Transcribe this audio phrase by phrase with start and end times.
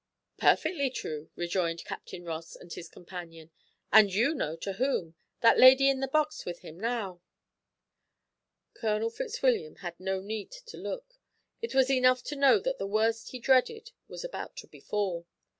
[0.39, 3.51] "Perfectly true," rejoined Captain Ross and his companion,
[3.93, 7.21] "and you know to whom that lady in the box with him now."
[8.73, 11.19] Colonel Fitzwilliam had no need to look;
[11.61, 15.27] it was enough to know that the worst he dreaded was about to befall.